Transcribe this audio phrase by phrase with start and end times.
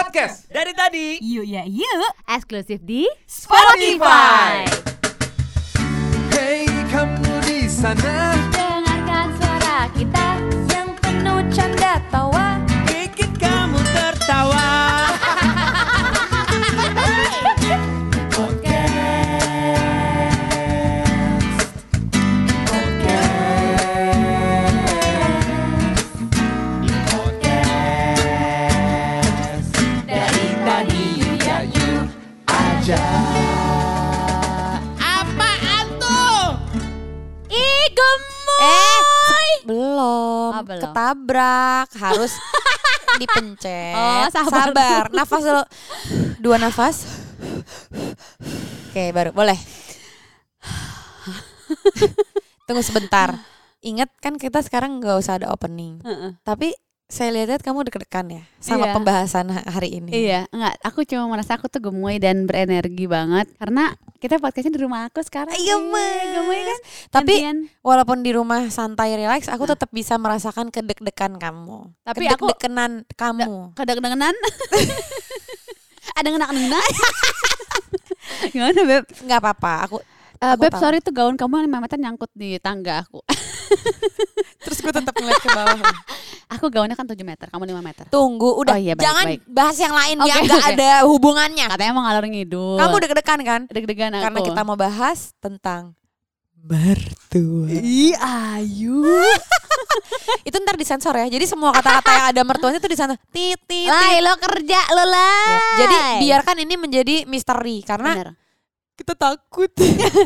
[0.00, 0.48] Podcast.
[0.48, 1.20] Dari tadi.
[1.20, 2.12] Yuk ya yuk.
[2.24, 4.64] Eksklusif di Spotify.
[6.32, 8.39] Hey kamu di sana
[38.00, 38.28] gemoy
[38.60, 39.00] Eh,
[39.64, 40.52] belum.
[40.52, 40.82] Oh, belum.
[40.84, 42.32] Ketabrak, harus
[43.20, 43.96] dipencet.
[43.96, 45.08] Oh, sabar.
[45.12, 45.64] Nafas dulu.
[46.40, 47.04] Dua nafas.
[48.90, 49.56] Oke, baru boleh.
[52.66, 53.40] Tunggu sebentar.
[53.80, 56.04] Ingat kan kita sekarang nggak usah ada opening.
[56.44, 56.76] Tapi
[57.10, 58.94] saya lihat kamu deg-degan ya sama Iya.
[58.94, 60.14] pembahasan ha- hari ini.
[60.14, 60.78] Iya, enggak.
[60.80, 65.18] Aku cuma merasa aku tuh gemoy dan berenergi banget karena kita podcastnya di rumah aku
[65.20, 65.50] sekarang.
[65.52, 65.74] Iya.
[65.74, 66.78] Gemoy kan?
[67.12, 67.58] Tapi Gantian.
[67.80, 71.90] walaupun di rumah santai relax, aku tetap bisa merasakan kedeg-degan kamu.
[72.00, 73.74] Tapi aku- kedeg-deganan kamu.
[73.74, 74.34] kadang-kadangan
[76.16, 76.86] ada ngenak-ngenak.
[78.54, 79.04] Gimana, Beb?
[79.20, 79.74] nggak apa-apa.
[79.84, 79.98] Aku
[80.38, 80.80] Eh, Aku Beb, tahu.
[80.80, 83.20] sorry tuh gaun kamu 5 meter nyangkut di tangga aku.
[84.60, 85.80] terus gue tetap ngeliat ke bawah.
[86.54, 88.04] aku gaunnya kan 7 meter, kamu 5 meter.
[88.10, 88.74] Tunggu, udah.
[88.74, 89.40] Oh iya, baik, Jangan baik.
[89.46, 90.72] bahas yang lain Oke, yang nggak oke.
[90.74, 91.66] ada hubungannya.
[91.70, 92.76] Katanya mau ngalor ngidul.
[92.78, 93.60] Kamu deg-degan kan?
[93.70, 94.24] deg-degan aku.
[94.26, 95.94] Karena kita mau bahas tentang
[96.60, 97.72] mertua.
[97.72, 99.00] Ih, ayu.
[100.48, 101.26] Itu ntar disensor ya.
[101.30, 103.16] Jadi semua kata-kata yang ada mertuanya itu disensor.
[103.32, 105.46] Tit, tit, Lai, lo kerja lo lah.
[105.48, 108.28] Ya, Jadi biarkan ini menjadi misteri karena Bener.
[109.00, 109.70] Kita takut.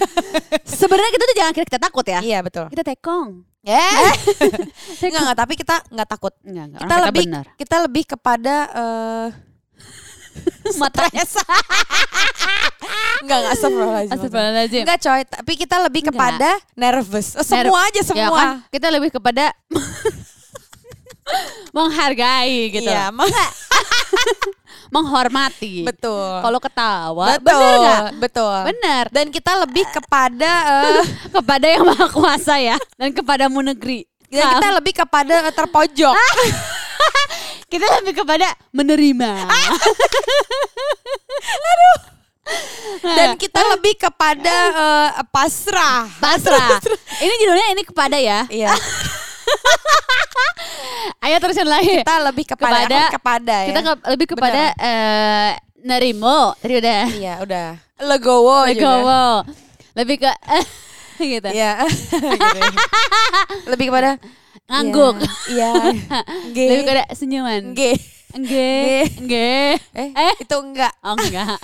[0.82, 2.18] Sebenarnya kita tuh jangan kira kita takut ya.
[2.20, 2.66] iya betul.
[2.68, 3.46] Kita tekong.
[3.64, 4.12] Eh,
[5.08, 6.34] enggak enggak tapi kita enggak takut.
[6.42, 6.80] Enggak, enggak.
[6.82, 7.44] Kita Orang lebih benar.
[7.54, 9.28] kita lebih kepada eh
[10.82, 11.30] Mata enggak
[13.22, 14.12] enggak astagfirullahaladzim.
[14.12, 14.82] Astagfirullahaladzim.
[14.82, 16.14] Enggak coy, tapi kita lebih Enggak.
[16.18, 17.28] kepada nervous.
[17.32, 18.34] Eh, Semua aja Ya semua.
[18.34, 18.48] kan?
[18.68, 19.54] Kita lebih kepada
[21.72, 22.90] menghargai gitu.
[22.90, 23.30] Iya, mah-
[24.94, 25.82] Menghormati.
[25.84, 26.40] betul.
[26.44, 28.02] Kalau ketawa, betul, bener nggak?
[28.20, 28.58] betul.
[28.70, 29.04] Bener.
[29.10, 30.50] Dan kita lebih kepada
[30.84, 31.04] eh,
[31.34, 32.76] Kepada yang maha kuasa ya.
[32.96, 34.06] Dan kepadamu negeri.
[34.34, 36.14] dan kita lebih kepada eh, terpojok.
[37.64, 39.50] Kita lebih kepada menerima.
[43.02, 46.06] dan kita lebih kepada eh, pasrah.
[46.22, 46.78] Pasrah.
[47.18, 48.46] ini judulnya ini kepada ya.
[48.46, 48.78] Iya,
[51.24, 52.00] Ayo terusin lagi.
[52.00, 53.68] kita lebih kepada Kepada- kepada ya.
[53.70, 56.52] Kita ke- lebih kepada eh, nerimo.
[56.58, 57.02] Tadi udah.
[57.10, 57.68] Iya, udah.
[58.02, 58.74] Legowo juga.
[58.74, 59.24] Legowo.
[59.94, 60.32] Lebih ke
[61.34, 61.48] gitu.
[61.48, 61.72] Iya.
[62.34, 62.60] Gitu
[63.66, 64.18] lebih kepada
[64.66, 65.16] Ngangguk.
[65.48, 65.70] Iya.
[66.50, 66.58] G.
[66.58, 67.62] Lebih kepada senyuman.
[67.72, 67.80] G.
[68.34, 68.74] Nge.
[69.22, 69.54] Nge.
[69.94, 70.34] Eh, Eh.
[70.40, 70.90] itu enggak.
[71.00, 71.54] Oh enggak.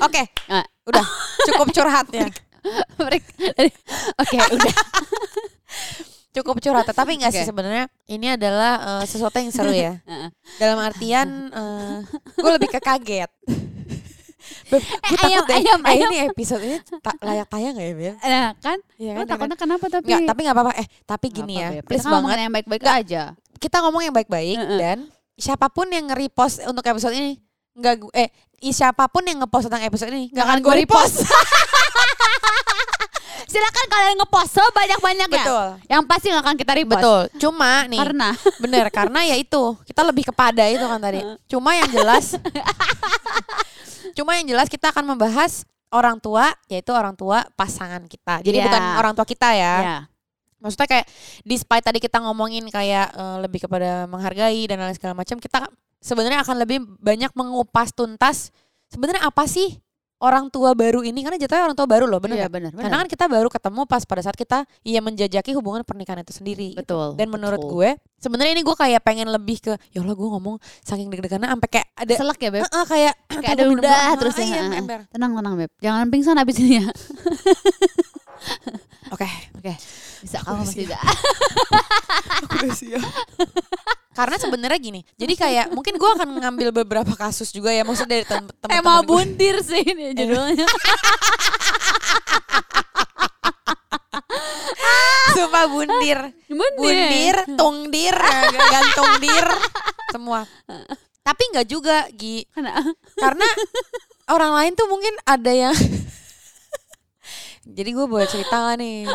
[0.00, 0.64] Oke, Ah.
[0.84, 1.04] udah.
[1.44, 2.32] Cukup curhatnya.
[4.16, 4.74] Oke, udah.
[6.66, 7.48] Curhat, tapi enggak sih Oke.
[7.48, 10.02] sebenarnya ini adalah eh, sesuatu yang seru ya.
[10.60, 11.48] Dalam artian
[12.34, 13.30] gue lebih ke kaget.
[14.66, 14.82] Gue
[15.22, 15.56] ayam, takut deh.
[15.58, 16.10] ayam, eh, ayam.
[16.10, 18.14] ini episode ini ta- layak tayang gak ya, Beb?
[18.18, 18.78] Nah, kan?
[18.98, 20.10] Lo kan, takutnya kenapa tapi?
[20.10, 20.72] Enggak, tapi enggak apa-apa.
[20.74, 21.70] Eh, tapi Nggak gini apa, ya.
[21.70, 21.84] Beb.
[21.86, 22.36] Please banget.
[22.38, 22.96] yang baik-baik Nggak.
[23.02, 23.22] aja.
[23.56, 24.78] Kita ngomong yang baik-baik Heeh.
[24.78, 24.98] dan
[25.34, 27.38] siapa pun yang nge-repost untuk episode ini
[27.74, 28.28] enggak gu- eh
[28.66, 31.16] siapa pun yang nge-post tentang episode ini enggak akan gue repost.
[33.46, 35.44] Silakan kalian ngepost sebanyak-banyak ya.
[35.46, 35.66] Betul.
[35.86, 36.98] Yang pasti gak akan kita repost.
[36.98, 37.22] Betul.
[37.38, 38.28] Cuma nih Karena
[38.62, 41.22] bener karena ya itu kita lebih kepada itu kan tadi.
[41.46, 42.34] Cuma yang jelas
[44.16, 45.62] Cuma yang jelas kita akan membahas
[45.92, 48.42] orang tua yaitu orang tua pasangan kita.
[48.42, 48.64] Jadi Iya.
[48.66, 49.74] bukan orang tua kita ya.
[49.82, 49.98] ya.
[50.56, 51.06] Maksudnya kayak
[51.44, 55.68] despite tadi kita ngomongin kayak eh, lebih kepada menghargai dan lain segala macam, kita
[56.00, 58.50] sebenarnya akan lebih banyak mengupas tuntas
[58.90, 59.78] sebenarnya apa sih
[60.16, 62.72] orang tua baru ini karena jatuhnya orang tua baru loh, bener Iya benar.
[62.72, 66.72] Karena kan kita baru ketemu pas pada saat kita iya menjajaki hubungan pernikahan itu sendiri.
[66.72, 66.80] gitu.
[66.80, 67.20] betul.
[67.20, 67.76] Dan menurut betul.
[67.76, 71.68] gue sebenarnya ini gue kayak pengen lebih ke ya Allah gue ngomong saking deg-degannya sampai
[71.68, 72.64] kayak ada selek ya, Beb.
[72.64, 73.14] Heeh, kayak
[73.44, 73.80] Kayak ada dulu.
[74.16, 74.48] terus Ah, ya.
[74.48, 75.00] iya, ember.
[75.12, 75.70] Tenang, tenang, Beb.
[75.84, 76.88] Jangan pingsan abis ini ya.
[79.14, 79.28] Oke,
[79.60, 79.76] Oke.
[80.24, 80.96] Bisa kamu masih bisa.
[84.16, 85.00] karena sebenarnya gini.
[85.14, 89.04] Jadi kayak mungkin gue akan ngambil beberapa kasus juga ya maksudnya dari tem- teman-teman Emang
[89.04, 89.08] gue.
[89.12, 90.64] bundir sih ini judulnya.
[95.36, 96.18] Sumpah bundir.
[96.48, 96.76] Bundir.
[96.80, 98.16] Bundir, tungdir,
[98.72, 99.46] gantung dir,
[100.08, 100.40] semua.
[101.20, 102.46] Tapi nggak juga, Gi.
[102.54, 102.80] Kenapa?
[103.18, 103.46] Karena
[104.30, 105.74] orang lain tuh mungkin ada yang
[107.76, 109.10] Jadi gue boleh cerita gak nih?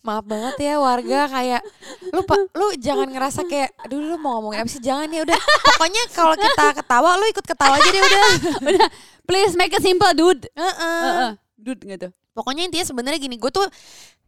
[0.00, 1.62] Maaf banget ya warga kayak
[2.08, 5.38] lu pak lu jangan ngerasa kayak aduh lu mau ngomongin apa sih jangan ya udah
[5.38, 8.24] pokoknya kalau kita ketawa lu ikut ketawa aja deh udah
[8.68, 8.88] Udah,
[9.22, 10.50] please make it simple, dude.
[10.52, 11.02] Heeh.
[11.04, 11.30] Heeh.
[11.54, 12.08] Dude gitu.
[12.32, 13.68] pokoknya intinya sebenarnya gini gue tuh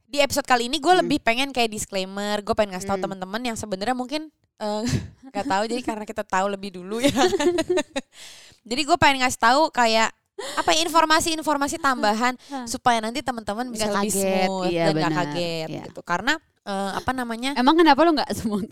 [0.04, 1.02] di episode kali ini gue Hmm.
[1.02, 3.06] lebih pengen kayak disclaimer gue pengen ngasih tahu Hmm.
[3.10, 4.82] teman-teman yang sebenarnya mungkin eh,
[5.26, 7.10] nggak tahu jadi karena kita tahu lebih dulu ya
[8.68, 12.34] jadi gue pengen ngasih tahu kayak apa ya, informasi-informasi tambahan
[12.66, 15.84] supaya nanti teman-teman bisa Nggak lebih kaget, smooth iya, dan kaget iya.
[15.86, 16.00] gitu.
[16.02, 16.34] Karena
[16.66, 17.50] eh, apa namanya?
[17.54, 18.66] Emang kenapa lu nggak smooth?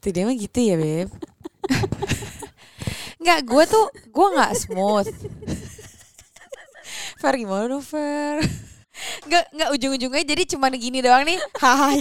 [0.00, 1.08] Dia mah gitu ya beb.
[3.20, 5.08] Nggak gue tuh Gue nggak smooth.
[7.20, 8.40] Fer gimana dong Fer?
[9.28, 11.36] Nggak, nggak ujung-ujungnya jadi cuman gini doang nih.
[11.60, 11.96] Hahaha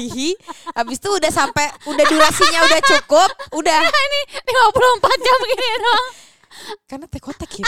[0.79, 3.83] Habis itu udah sampai Udah durasinya udah cukup Udah.
[4.07, 6.07] Ini 54 jam gini doang.
[6.85, 7.65] Karena teh kotak ya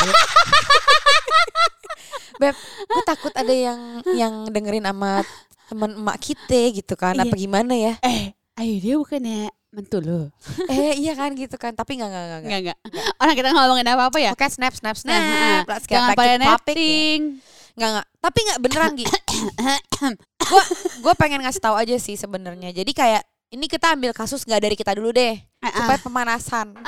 [2.38, 2.56] Beb
[2.90, 5.22] Gue takut ada yang Yang dengerin sama
[5.68, 7.40] teman emak kita gitu kan Apa Iya.
[7.40, 10.22] gimana ya Eh, ayo dia bukannya mentul lo.
[10.68, 12.44] Eh iya kan gitu kan Tapi nggak nggak nggak nggak.
[12.44, 12.78] Enggak, enggak.
[13.16, 14.32] Orang kita ngomongin apa-apa ya?
[14.32, 17.40] Oke snap snap snap Nah, get Jangan pada netting.
[17.72, 18.08] Nggak nggak.
[18.20, 19.06] Tapi nggak beneran Gi.
[20.44, 20.64] Gue
[21.00, 22.76] gue pengen ngasih tahu aja sih sebenarnya.
[22.76, 26.72] Jadi kayak ini kita ambil kasus nggak dari kita dulu deh supaya pemanasan.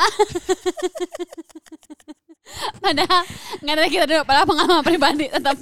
[2.84, 3.24] Padahal
[3.64, 5.56] nggak ada kita dulu, padahal pengalaman pribadi tetap.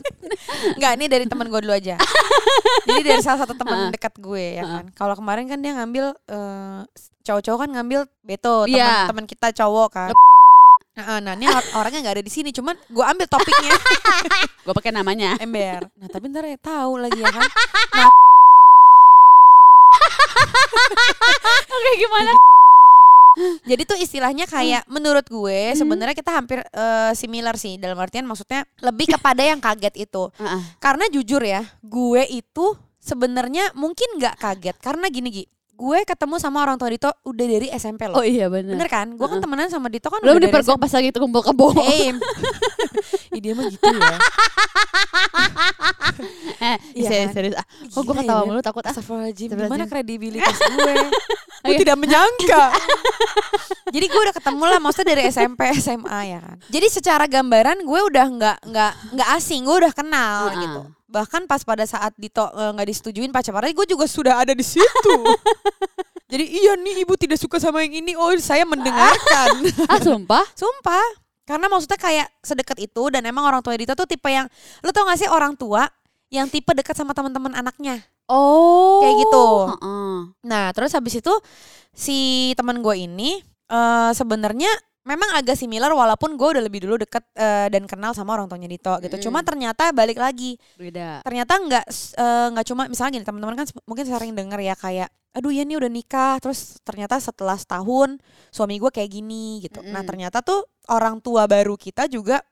[0.75, 1.93] Nggak ini dari teman gue dulu aja.
[2.89, 4.85] Jadi dari salah satu teman dekat gue ya kan.
[4.91, 6.81] Kalau kemarin kan dia ngambil eh,
[7.21, 9.05] cowok-cowok kan ngambil Beto Iya.
[9.07, 10.09] teman-teman kita cowok kan.
[10.91, 13.71] Nah, nah ini or- orangnya nggak ada di sini, cuman gue ambil topiknya
[14.65, 15.37] Gue pakai namanya.
[15.37, 15.85] ember.
[16.01, 17.45] Nah tapi ntar ya tahu lagi ya kan.
[21.71, 22.31] Oke, gimana?
[23.63, 28.67] Jadi tuh istilahnya kayak menurut gue sebenarnya kita hampir eh, similar sih dalam artian maksudnya
[28.83, 30.27] lebih kepada yang kaget itu.
[30.77, 32.65] Karena jujur ya, gue itu
[32.99, 35.45] sebenarnya mungkin nggak kaget karena gini Gi.
[35.81, 38.21] Gue ketemu sama orang tua Dito udah dari SMP loh.
[38.21, 38.77] Oh iya benar.
[38.77, 39.17] Bener kan?
[39.17, 41.73] Gue kan temenan sama Dito kan Belum udah dari dipergok pas lagi kumpul kebo.
[41.81, 42.13] Eh,
[43.33, 44.17] Ih, dia mah gitu ya.
[46.61, 47.33] Eh, Iya serius, kan?
[47.33, 47.55] serius.
[47.57, 48.47] Ah, kok gue ya, ketawa Beb.
[48.47, 48.93] mulu takut ah.
[48.93, 50.93] Astagfirullahaladzim, gimana kredibilitas gue?
[51.65, 51.79] gue Iya.
[51.81, 52.63] tidak menyangka.
[53.95, 56.57] Jadi gue udah ketemu lah, maksudnya dari SMP, SMA ya kan.
[56.69, 60.61] Jadi secara gambaran gue udah nggak nggak nggak asing, gue udah kenal Heeh.
[60.61, 60.81] gitu.
[61.11, 65.15] Bahkan pas pada saat Dito eh, nggak disetujuin pacaran, gue juga sudah ada di situ.
[66.31, 69.67] Jadi iya nih ibu tidak suka sama yang ini, oh saya mendengarkan.
[69.91, 70.47] Ah, sumpah?
[70.55, 71.03] Sumpah.
[71.43, 74.47] Karena maksudnya kayak sedekat itu dan emang orang tua Dito tuh tipe yang,
[74.79, 75.91] lo tau gak sih orang tua
[76.31, 77.99] yang tipe dekat sama teman-teman anaknya.
[78.31, 79.03] Oh.
[79.03, 79.45] Kayak gitu.
[79.75, 80.15] Heeh.
[80.47, 81.33] Nah, terus habis itu
[81.91, 87.25] si teman gue ini eh sebenarnya memang agak similar walaupun gue udah lebih dulu deket
[87.33, 89.17] eh, dan kenal sama orang tuanya Dito gitu.
[89.17, 89.23] Mm.
[89.25, 91.25] Cuma ternyata balik lagi, Beda.
[91.25, 91.85] ternyata nggak
[92.17, 95.79] eh, nggak cuma misalnya gini teman-teman kan mungkin sering denger ya kayak aduh ya nih
[95.79, 98.19] udah nikah terus ternyata setelah setahun
[98.51, 99.79] suami gue kayak gini gitu.
[99.79, 100.09] Nah, Mm-mm.
[100.11, 102.43] ternyata tuh orang tua baru kita juga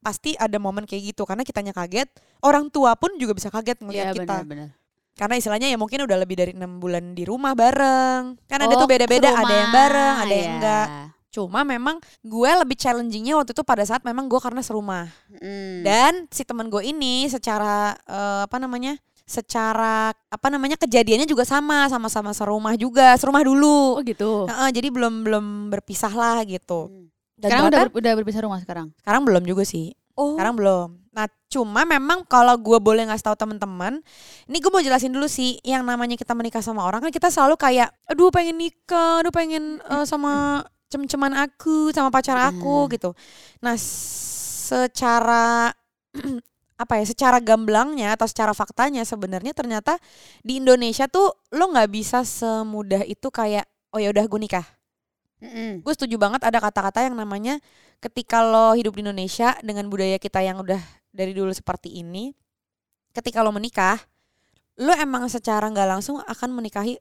[0.00, 2.08] pasti ada momen kayak gitu karena kitanya kaget,
[2.40, 4.32] orang tua pun juga bisa kaget ngelihat Iya kita.
[4.42, 4.68] benar-benar.
[5.14, 8.40] Karena istilahnya ya mungkin udah lebih dari enam bulan di rumah bareng.
[8.48, 10.54] Kan ada Oh, tuh beda-beda, ke ada yang bareng, ada yang iya.
[10.56, 10.86] enggak.
[11.30, 15.06] Cuma memang gue lebih challengingnya waktu itu pada saat memang gue karena serumah.
[15.30, 15.86] Mm.
[15.86, 18.98] Dan si teman gue ini secara eh, apa namanya?
[19.30, 24.02] Secara apa namanya kejadiannya juga sama, sama-sama serumah juga, serumah dulu.
[24.02, 24.50] Oh gitu.
[24.50, 26.90] Heeh, jadi belum belum berpisah lah gitu.
[26.90, 27.06] Hmm.
[27.38, 28.90] Dan Sekarang udah ber- udah berpisah rumah sekarang.
[28.98, 29.94] sekarang belum juga sih.
[30.18, 30.34] Oh.
[30.34, 30.88] Sekarang belum.
[31.14, 34.02] Nah, cuma memang kalau gue boleh ngasih tahu teman-teman,
[34.50, 37.56] ini gue mau jelasin dulu sih, yang namanya kita menikah sama orang kan kita selalu
[37.56, 42.90] kayak, aduh pengen nikah, aduh pengen eh, sama cem-ceman aku, sama pacar aku Hmm.
[42.92, 43.10] gitu.
[43.62, 45.70] Nah, secara
[46.82, 50.00] apa ya, secara gamblangnya atau secara faktanya sebenarnya ternyata
[50.42, 54.66] di Indonesia tuh lo nggak bisa semudah itu kayak, oh ya udah gue nikah
[55.40, 55.80] Mm-mm.
[55.80, 57.56] gue setuju banget ada kata-kata yang namanya
[57.96, 60.80] ketika lo hidup di Indonesia dengan budaya kita yang udah
[61.16, 62.36] dari dulu seperti ini
[63.16, 63.96] ketika lo menikah
[64.80, 67.00] lo emang secara nggak langsung akan menikahi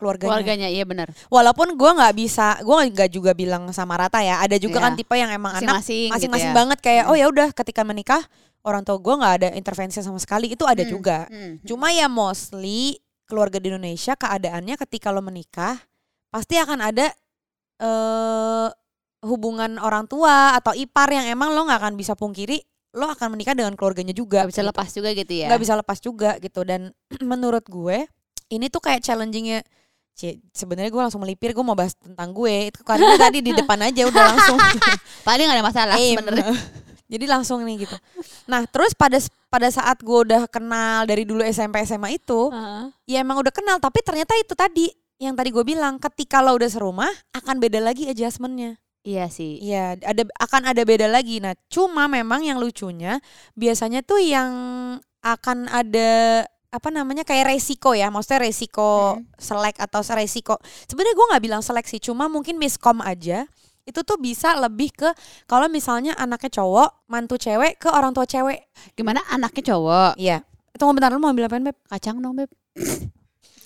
[0.00, 1.12] keluarganya, Keluarganya iya benar.
[1.28, 4.84] walaupun gue nggak bisa gue nggak juga bilang sama rata ya ada juga Iya.
[4.88, 6.58] kan tipe yang emang anak Masing-masing masing-masing gitu ya.
[6.58, 7.10] banget kayak Hmm.
[7.12, 8.22] oh ya udah ketika menikah
[8.60, 10.90] orang tua gue nggak ada intervensi sama sekali itu ada Hmm.
[10.90, 11.60] juga Mm.
[11.62, 15.76] Cuma ya mostly keluarga di Indonesia keadaannya ketika lo menikah
[16.28, 17.06] pasti akan ada
[17.78, 18.68] eh
[19.20, 22.56] hubungan orang tua atau ipar yang emang lo nggak akan bisa pungkiri
[22.90, 24.42] lo akan menikah dengan keluarganya juga.
[24.42, 24.70] Gak bisa gitu.
[24.72, 25.46] lepas juga gitu ya.
[25.46, 26.90] Nggak bisa lepas juga gitu dan
[27.22, 28.08] menurut gue
[28.48, 29.62] ini tuh kayak challengingnya
[30.52, 34.04] sebenarnya gue langsung melipir gue mau bahas tentang gue itu karena tadi di depan aja
[34.06, 34.58] udah langsung
[35.26, 36.52] Paling gak ada masalah sebenarnya.
[37.12, 37.96] Jadi langsung nih gitu.
[38.46, 39.18] Nah terus pada
[39.50, 42.54] pada saat gue udah kenal dari dulu SMP SMA itu,
[43.02, 43.82] ya emang udah kenal.
[43.82, 44.86] Tapi ternyata itu tadi
[45.18, 48.78] yang tadi gue bilang, ketika lo udah serumah akan beda lagi adjustmentnya.
[49.02, 49.58] Iya sih.
[49.58, 51.40] Iya, ada akan ada beda lagi.
[51.40, 53.18] Nah, cuma memang yang lucunya
[53.56, 54.52] biasanya tuh yang
[55.20, 59.26] akan ada apa namanya kayak resiko ya, maksudnya resiko Hmm.
[59.36, 60.54] selek atau resiko.
[60.86, 63.46] Sebenarnya gue nggak bilang seleksi, cuma mungkin miskom aja.
[63.82, 65.10] Itu tuh bisa lebih ke
[65.50, 68.70] kalau misalnya anaknya cowok, mantu cewek ke orang tua cewek.
[68.94, 70.14] Gimana anaknya cowok?
[70.14, 70.46] Iya.
[70.78, 71.76] Tunggu bentar lu mau ambil apaan, Beb?
[71.90, 72.48] Kacang dong, Beb.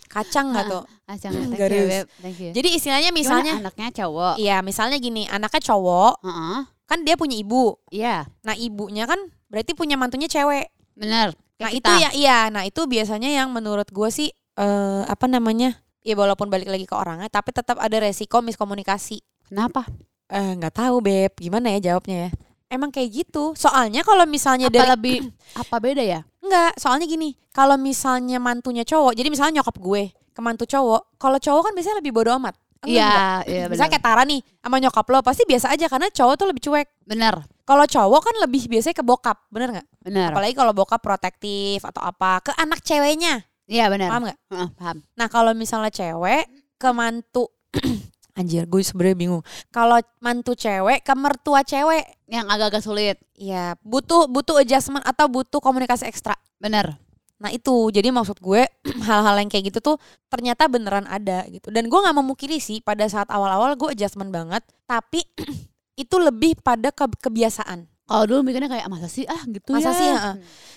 [0.09, 0.83] Kacang nggak tuh?
[1.05, 1.33] Kacang.
[1.35, 1.77] Thank Garis.
[1.77, 2.07] you, Beb.
[2.23, 2.51] Thank you.
[2.55, 4.35] Jadi istilahnya Gimana misalnya anaknya cowok.
[4.39, 6.59] Iya, misalnya gini, anaknya cowok, Heeh.
[6.87, 7.77] kan dia punya ibu.
[7.91, 9.19] Iya, Nah, ibunya kan
[9.51, 10.71] berarti punya mantunya cewek.
[10.95, 11.35] bener.
[11.55, 12.03] Nah Kayak itu kita.
[12.03, 15.79] ya iya, nah itu biasanya yang menurut gue sih eh apa namanya?
[16.05, 19.23] Ya walaupun balik lagi ke orangnya, tapi tetap ada resiko miskomunikasi.
[19.49, 19.87] Kenapa?
[20.29, 22.31] Eh nggak tahu beb, gimana ya jawabnya ya?
[22.69, 23.55] Emang kayak gitu.
[23.55, 25.17] Soalnya kalau misalnya Apa dari lebih
[25.63, 26.21] apa beda ya?
[26.45, 31.39] enggak, soalnya gini, kalau misalnya mantunya cowok, jadi misalnya nyokap gue ke mantu cowok, kalau
[31.41, 32.53] cowok kan biasanya lebih bodo amat.
[32.85, 36.47] Iya, iya Misalnya kayak Tara nih sama nyokap lo pasti biasa aja karena cowok tuh
[36.53, 36.89] lebih cuek.
[37.09, 39.89] Bener, Kalau cowok kan lebih biasanya ke bokap, bener nggak?
[40.05, 40.29] bener.
[40.37, 44.13] Apalagi kalau bokap protektif atau apa ke anak ceweknya, Iya bener.
[44.13, 44.39] paham nggak?
[44.53, 44.97] Heeh, paham.
[45.17, 46.45] Nah kalau misalnya cewek
[46.77, 47.49] ke mantu
[48.39, 53.17] Anjir gue sebenarnya bingung Kalau mantu cewek ke mertua cewek Yang agak-agak sulit.
[53.39, 56.99] Ya butuh butuh adjustment atau butuh komunikasi ekstra Bener.
[57.39, 58.67] Nah itu jadi maksud gue
[59.09, 59.97] hal-hal yang kayak gitu tuh
[60.29, 64.61] ternyata beneran ada gitu Dan gue gak memungkiri sih pada saat awal-awal gue adjustment banget
[64.85, 65.23] Tapi
[65.95, 69.97] itu lebih pada ke- kebiasaan Kalau dulu mikirnya kayak masa sih ah gitu Masa ya.
[69.97, 70.35] sih, heeh.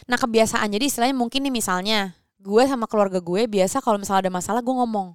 [0.07, 1.99] Nah kebiasaan jadi istilahnya mungkin nih misalnya
[2.37, 5.11] Gue sama keluarga gue biasa kalau misalnya ada masalah gue ngomong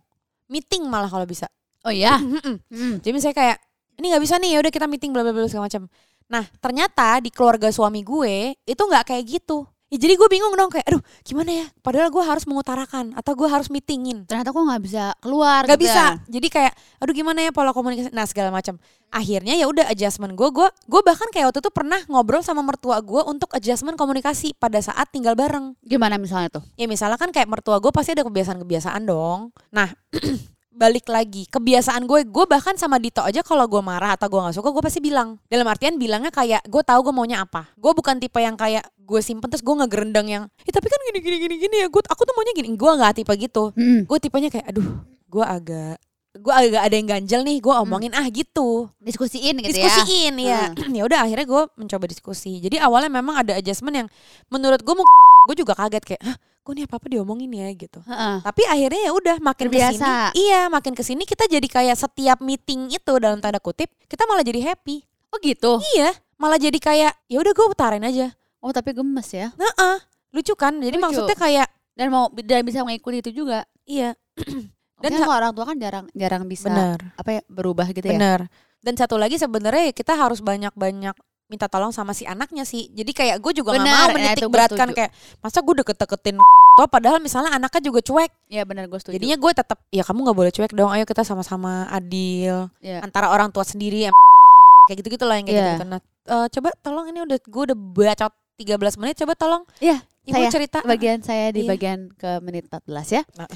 [0.47, 1.49] Meeting malah kalau bisa
[1.82, 2.14] Oh iya.
[2.14, 2.62] Mm-mm.
[2.71, 2.94] Hmm.
[3.02, 3.59] Jadi misalnya kayak
[3.99, 5.90] ini nggak bisa nih ya udah kita meeting bla bla bla segala macam.
[6.30, 9.66] Nah ternyata di keluarga suami gue itu nggak kayak gitu.
[9.92, 13.44] Ya, jadi gue bingung dong kayak aduh gimana ya padahal gue harus mengutarakan atau gue
[13.44, 15.68] harus meetingin Ternyata kok nggak bisa keluar.
[15.68, 16.32] nggak gitu bisa ya.
[16.32, 18.80] jadi kayak aduh gimana ya pola komunikasi nah segala macam
[19.12, 23.04] akhirnya ya udah adjustment gue gue gue bahkan kayak waktu itu pernah ngobrol sama mertua
[23.04, 26.64] gue untuk adjustment komunikasi pada saat tinggal bareng Gimana misalnya tuh?
[26.75, 29.52] ya misalnya kan kayak mertua gue pasti ada kebiasaan-kebiasaan dong.
[29.68, 29.92] Nah
[30.72, 31.44] balik lagi.
[31.46, 34.82] Kebiasaan gue gue bahkan sama Dito aja kalau gue marah atau gue nggak suka gue
[34.82, 35.36] pasti bilang.
[35.46, 37.68] Dalam artian bilangnya kayak gue tahu gue maunya apa.
[37.76, 41.18] Gue bukan tipe yang kayak gue simpen terus gue ngegerendang yang eh tapi kan gini
[41.20, 42.74] gini gini gini ya gue aku tuh maunya gini.
[42.74, 43.70] Gue nggak tipe gitu.
[43.76, 44.08] Hmm.
[44.08, 44.88] gue tipenya kayak aduh
[45.28, 45.96] gue agak
[46.32, 48.88] gue agak ada yang ganjel nih gue omongin ah gitu.
[49.04, 49.86] Diskusiin gitu ya.
[49.86, 50.60] diskusiin ya
[50.98, 52.58] ya udah akhirnya gue mencoba diskusi.
[52.64, 54.08] Jadi awalnya memang ada adjustment yang
[54.48, 54.94] menurut gue
[55.52, 58.37] gue juga kaget kayak hah gue nih apa apa diomongin ya gitu Heeh.
[58.40, 60.12] tapi akhirnya ya udah makin ke sini Terbiasa.
[60.33, 64.42] iya makin ke sini kita jadi kayak setiap meeting itu dalam tanda kutip kita malah
[64.42, 65.02] jadi happy
[65.33, 65.81] Oh gitu.
[65.92, 68.31] iya malah jadi kayak ya udah gue utarin aja
[68.62, 69.50] Oh tapi gemes ya.
[69.57, 69.99] nah
[70.31, 71.02] lucu kan jadi Lucu.
[71.02, 73.66] maksudnya kayak Dan mau dan bisa mengikuti itu juga.
[73.85, 74.14] iya
[75.02, 78.14] Dan kalau orang tua kan jarang jarang bisa benar apa ya berubah gitu ya.
[78.14, 78.40] benar
[78.78, 81.14] dan satu lagi sebenarnya ya kita harus banyak banyak
[81.52, 84.42] minta tolong sama si anaknya sih jadi kayak gue juga nggak Benar, mau ya, menitik
[84.42, 84.97] gue beratkan setuju.
[84.97, 86.37] kayak masa gue deket-deketin
[86.78, 89.14] toh padahal misalnya anaknya juga cuek Iya benar gue setuju.
[89.14, 92.99] jadinya gue tetap ya kamu nggak boleh cuek dong ayo kita sama-sama adil Iya.
[93.00, 94.14] antara orang tua sendiri yang
[94.88, 95.71] kayak gitu-gitu lah yang kayak Iya.
[95.75, 100.00] gitu nah eh, coba tolong ini udah gue udah bacot 13 menit coba tolong Iya,
[100.25, 100.49] ibu saya.
[100.49, 101.71] cerita bagian saya di Iya.
[101.71, 103.23] bagian ke menit 14 ya.
[103.35, 103.49] Nah.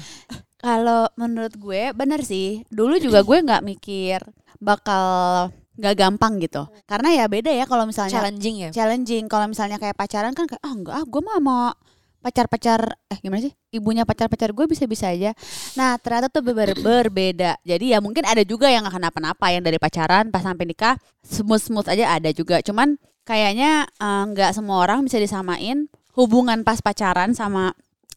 [0.57, 2.65] Kalau menurut gue bener sih.
[2.67, 4.19] Dulu juga gue nggak mikir
[4.57, 5.05] bakal
[5.77, 6.65] nggak gampang gitu.
[6.89, 9.29] Karena ya beda ya kalau misalnya challenging ya challenging.
[9.29, 11.71] Kalau misalnya kayak pacaran kan kayak ah enggak ah gue mah mau
[12.17, 15.31] pacar-pacar eh gimana sih ibunya pacar-pacar gue bisa-bisa aja.
[15.79, 17.61] Nah ternyata tuh ber berbeda.
[17.63, 21.61] Jadi ya mungkin ada juga yang nggak kenapa-napa yang dari pacaran pas sampai nikah smooth
[21.61, 22.59] smooth aja ada juga.
[22.65, 27.71] Cuman kayaknya eh, nggak semua orang bisa disamain hubungan pas pacaran sama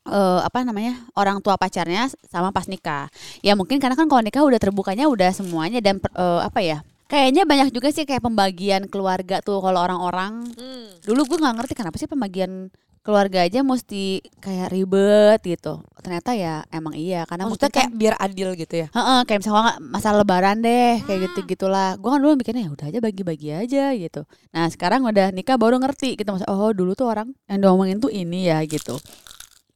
[0.08, 3.12] eh, apa namanya orang tua pacarnya sama pas nikah.
[3.44, 7.42] Ya mungkin karena kan kalau nikah udah terbukanya udah semuanya dan eh, apa ya Kayaknya
[7.42, 10.46] banyak juga sih kayak pembagian keluarga tuh kalau orang-orang.
[10.54, 10.86] Hmm.
[11.00, 15.82] dulu gue nggak ngerti kenapa sih pembagian keluarga aja mesti kayak ribet gitu.
[16.04, 18.86] Ternyata ya emang iya karena maksudnya mungkin kayak biar adil gitu ya?
[18.92, 22.70] Kan, heeh, kayak misalnya masalah lebaran deh kayak gitu gitulah gue kan dulu mikirnya ya
[22.70, 24.20] udah aja bagi-bagi aja gitu.
[24.54, 28.12] Nah sekarang udah nikah baru ngerti gitu maksudnya oh dulu tuh orang yang diomongin tuh
[28.12, 29.00] ini ya gitu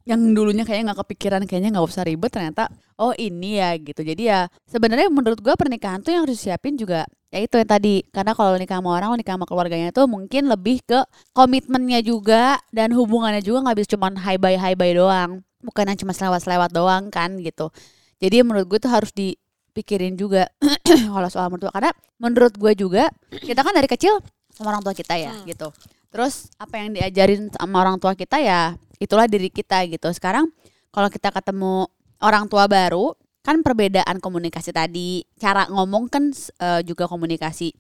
[0.05, 2.69] yang dulunya kayaknya nggak kepikiran kayaknya nggak usah ribet ternyata
[3.01, 4.05] oh ini ya gitu.
[4.05, 8.05] Jadi ya sebenarnya menurut gue pernikahan tuh yang harus disiapin juga ya itu yang tadi.
[8.13, 11.01] Karena kalau nikah sama orang nikah sama keluarganya tuh mungkin lebih ke
[11.33, 15.41] komitmennya juga dan hubungannya juga nggak bisa cuma high bye high bye doang.
[15.65, 17.73] Bukan yang cuma selewat-selewat doang kan gitu.
[18.21, 20.53] Jadi menurut gue tuh harus dipikirin juga
[21.17, 21.73] kalau soal mertua.
[21.73, 24.21] Karena menurut gue juga kita kan dari kecil
[24.53, 25.49] sama orang tua kita ya Hmm.
[25.49, 25.73] gitu.
[26.13, 30.11] Terus apa yang diajarin sama orang tua kita ya itulah diri kita gitu.
[30.15, 30.51] Sekarang
[30.95, 31.87] kalau kita ketemu
[32.23, 37.77] orang tua baru kan perbedaan komunikasi tadi, cara ngomong kan uh, juga komunikasi.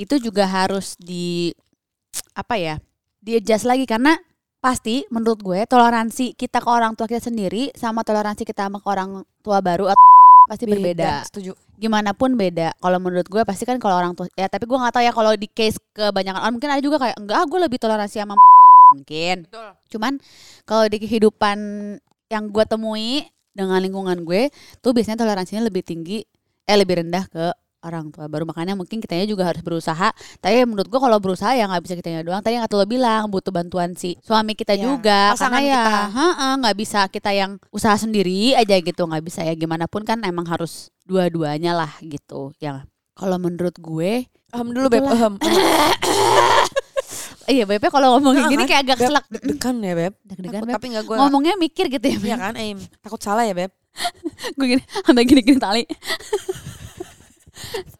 [0.00, 1.52] Itu juga harus di
[2.32, 2.76] apa ya?
[3.22, 4.18] di adjust lagi karena
[4.58, 8.88] pasti menurut gue toleransi kita ke orang tua kita sendiri sama toleransi kita sama ke
[8.90, 9.94] orang tua baru
[10.50, 11.10] pasti beda, berbeda.
[11.30, 11.52] Setuju.
[11.78, 12.74] Gimana pun beda.
[12.78, 15.32] Kalau menurut gue pasti kan kalau orang tua ya tapi gue nggak tahu ya kalau
[15.38, 18.34] di case kebanyakan orang mungkin ada juga kayak enggak gue lebih toleransi sama
[18.92, 19.48] mungkin.
[19.48, 19.68] Betul.
[19.96, 20.12] Cuman
[20.68, 21.58] kalau di kehidupan
[22.28, 23.24] yang gue temui
[23.56, 24.52] dengan lingkungan gue
[24.84, 26.24] tuh biasanya toleransinya lebih tinggi
[26.64, 28.46] eh lebih rendah ke orang tua baru.
[28.46, 30.14] Makanya mungkin kitanya juga harus berusaha.
[30.38, 32.40] Tapi menurut gua kalau berusaha ya nggak bisa kitanya doang.
[32.40, 35.34] Tadi yang lo bilang butuh bantuan si suami kita ya, juga.
[35.34, 35.82] Karena ya
[36.62, 39.02] nggak bisa kita yang usaha sendiri aja gitu.
[39.02, 39.52] Nggak bisa ya.
[39.58, 42.54] Gimana pun kan emang harus dua-duanya lah gitu.
[42.62, 42.86] Ya
[43.18, 45.34] kalau menurut gue ahem dulu beb ahem
[47.50, 50.14] Iya Beb kalau ngomongin gini kayak agak selak Deg-degan ya Beb.
[50.22, 53.72] Deg-degan Tapi gak gue Ngomongnya mikir gitu ya Iya kan Aim Takut salah ya Beb.
[54.58, 55.84] Gue gini Sampai gini-gini tali.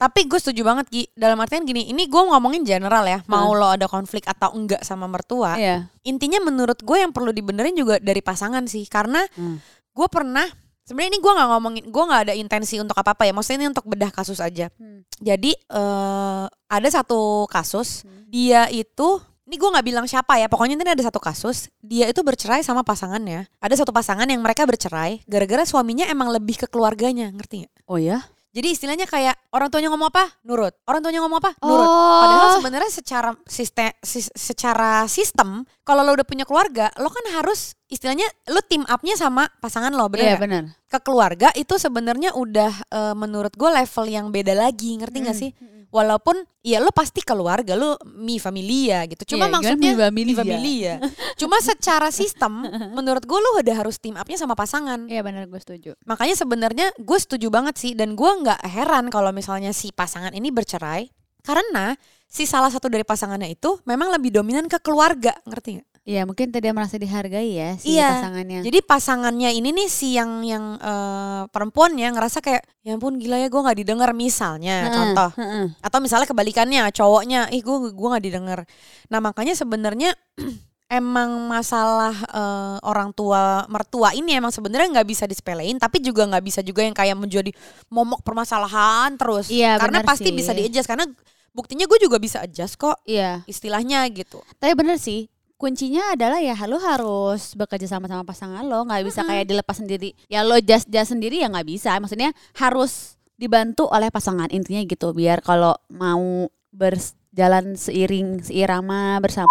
[0.01, 3.23] Tapi gue setuju banget Gi dalam artian gini ini gue ngomongin general ya.
[3.31, 3.59] Mau hmm.
[3.61, 5.87] lo ada konflik atau enggak sama mertua yeah.
[6.03, 8.89] intinya menurut gue yang perlu dibenerin juga dari pasangan sih.
[8.91, 9.57] Karena hmm.
[9.95, 10.45] gue pernah
[10.83, 13.33] sebenarnya ini gue nggak ngomongin gue nggak ada intensi untuk apa apa ya.
[13.37, 14.67] Maksudnya ini untuk bedah kasus aja.
[14.81, 15.07] Hmm.
[15.23, 18.27] jadi uh, ada satu kasus hmm.
[18.33, 22.23] dia itu ini gue nggak bilang siapa ya pokoknya ini ada satu kasus dia itu
[22.23, 27.31] bercerai sama pasangannya ada satu pasangan yang mereka bercerai gara-gara suaminya emang lebih ke keluarganya
[27.35, 27.73] ngerti gak?
[27.91, 28.23] oh ya
[28.53, 30.77] jadi istilahnya kayak orang tuanya ngomong apa, nurut.
[30.85, 31.89] Orang tuanya ngomong apa, nurut.
[31.89, 32.21] Oh.
[32.21, 33.89] Padahal sebenarnya secara sistem
[34.37, 39.49] secara sistem kalau lo udah punya keluarga, lo kan harus istilahnya lo team upnya sama
[39.65, 40.37] pasangan lo, benar?
[40.37, 40.63] Iya, benar.
[40.85, 45.27] Ke keluarga itu sebenarnya udah uh, menurut gue level yang beda lagi, ngerti hmm.
[45.33, 45.51] gak sih?
[45.93, 49.37] Walaupun ya lo pasti keluarga lo mi familia gitu.
[49.37, 50.95] Cuma yeah, maksudnya mi familia,
[51.37, 52.65] cuma secara sistem
[52.97, 55.07] menurut gue lo udah harus team upnya sama pasangan.
[55.07, 55.93] Iya yeah, benar gue setuju.
[56.09, 60.49] Makanya sebenarnya gue setuju banget sih dan gue nggak heran kalau misalnya si pasangan ini
[60.49, 61.13] bercerai
[61.45, 61.93] karena
[62.25, 66.50] si salah satu dari pasangannya itu memang lebih dominan ke keluarga ngerti nggak Iya mungkin
[66.50, 68.67] tidak merasa dihargai ya si iya, pasangannya.
[68.67, 73.38] Jadi pasangannya ini nih si yang yang uh, perempuan ya ngerasa kayak ya ampun gila
[73.38, 75.67] ya gue nggak didengar misalnya hmm, contoh hmm.
[75.78, 78.67] atau misalnya kebalikannya cowoknya ih gue gue nggak didengar.
[79.15, 80.10] Nah makanya sebenarnya
[80.99, 86.43] emang masalah uh, orang tua mertua ini emang sebenarnya nggak bisa disepelein tapi juga nggak
[86.43, 87.54] bisa juga yang kayak menjadi
[87.95, 89.54] momok permasalahan terus.
[89.54, 90.36] Iya, karena pasti sih.
[90.36, 91.06] bisa diadjust karena
[91.54, 92.99] buktinya gue juga bisa adjust kok.
[93.06, 93.47] Iya.
[93.47, 94.43] Istilahnya gitu.
[94.58, 95.30] Tapi bener sih
[95.63, 100.11] kuncinya adalah ya lo harus bekerja sama sama pasangan lo nggak bisa kayak dilepas sendiri.
[100.27, 105.15] Ya lo just just sendiri ya nggak bisa maksudnya harus dibantu oleh pasangan intinya gitu.
[105.15, 109.47] Biar kalau mau berjalan seiring seirama bersama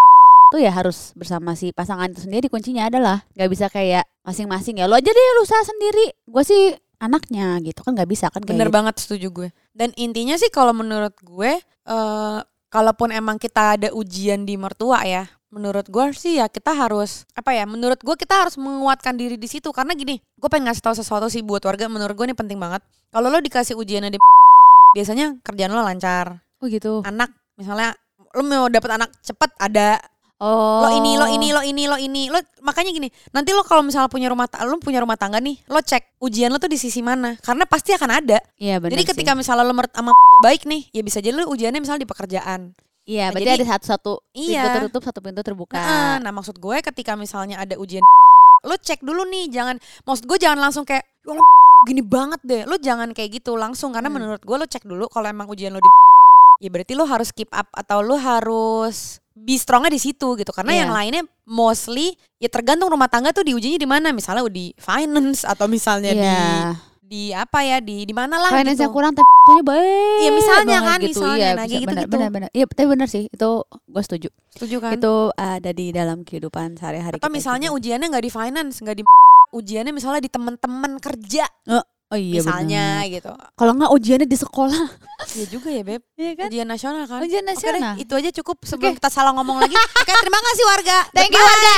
[0.51, 4.91] tuh ya harus bersama si pasangan itu sendiri kuncinya adalah nggak bisa kayak masing-masing ya
[4.91, 7.87] lo aja deh lo usaha sendiri gue sih anaknya gitu.
[7.87, 8.75] Kan nggak bisa kan bener gitu.
[8.75, 9.49] banget setuju gue.
[9.71, 11.55] Dan intinya sih kalau menurut gue
[11.87, 17.27] uh, kalaupun emang kita ada ujian di mertua ya menurut gue sih ya kita harus
[17.35, 20.83] apa ya menurut gue kita harus menguatkan diri di situ karena gini gue pengen ngasih
[20.83, 22.79] tahu sesuatu sih buat warga menurut gue ini penting banget
[23.11, 24.15] kalau lo dikasih ujian di
[24.95, 27.91] biasanya kerjaan lo lancar oh gitu anak misalnya
[28.31, 29.99] lo mau dapet anak cepet ada
[30.41, 30.81] Oh.
[30.81, 32.25] Lo ini, lo ini, lo ini, lo ini.
[32.33, 35.77] Lo makanya gini, nanti lo kalau misalnya punya rumah lo punya rumah tangga nih, lo
[35.77, 37.37] cek ujian lo tuh di sisi mana.
[37.45, 38.41] Karena pasti akan ada.
[38.57, 39.45] Iya benar Jadi ketika sih.
[39.45, 40.09] misalnya lo sama
[40.45, 42.73] baik nih, ya bisa jadi lo ujiannya misalnya di pekerjaan.
[43.09, 44.61] Iya, nah, berarti jadi, ada satu-satu iya.
[44.61, 45.81] pintu tertutup, satu pintu terbuka.
[45.81, 48.01] Nah, nah, maksud gue ketika misalnya ada ujian
[48.69, 51.41] lo cek dulu nih, jangan maksud gue jangan langsung kayak ya
[51.89, 52.61] gini banget deh.
[52.69, 54.17] Lo jangan kayak gitu langsung karena hmm.
[54.21, 55.89] menurut gue lo cek dulu kalau emang ujian lo di
[56.63, 60.75] ya berarti lo harus keep up atau lo harus be strongnya di situ gitu karena
[60.75, 60.81] yeah.
[60.85, 65.65] yang lainnya mostly ya tergantung rumah tangga tuh diujinya di mana misalnya di finance atau
[65.65, 66.21] misalnya yeah.
[66.21, 68.87] di iya di apa ya di di mana lah finance gitu.
[68.87, 71.07] kurang tapi punya baik ya misalnya kan gitu.
[71.11, 74.29] misalnya ya, nah, gitu, benar, gitu benar benar iya tapi benar sih itu gue setuju
[74.55, 77.83] setuju kan itu ada di dalam kehidupan sehari-hari atau misalnya juga.
[77.83, 79.03] ujiannya nggak di finance nggak di
[79.59, 81.43] ujiannya misalnya di teman-teman kerja
[81.75, 81.83] oh.
[82.11, 83.15] Oh iya Misalnya bener.
[83.23, 83.31] gitu.
[83.55, 84.83] Kalau nggak ujiannya di sekolah.
[85.31, 86.03] Iya juga ya Beb.
[86.19, 86.47] Iya kan?
[86.51, 87.23] Ujian nasional kan.
[87.23, 87.95] Ujian nasional.
[87.95, 88.99] Oke deh, itu aja cukup sebelum okay.
[88.99, 89.71] kita salah ngomong lagi.
[90.03, 90.97] Oke, terima kasih warga.
[91.15, 91.77] Thank you warga.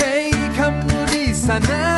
[0.00, 1.97] Hey kamu di sana.